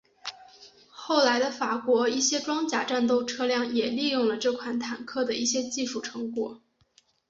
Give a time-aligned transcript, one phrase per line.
[0.89, 6.59] 后来的法国一些装甲战斗车辆也利用了这款坦克的一些技术成果。